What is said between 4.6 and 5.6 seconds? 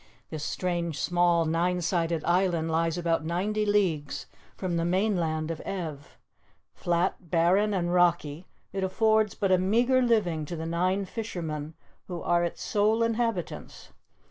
the mainland